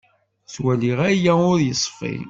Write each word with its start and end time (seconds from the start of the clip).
Ttwaliɣ 0.45 0.99
aya 1.09 1.33
ur 1.51 1.59
yeṣfi. 1.67 2.15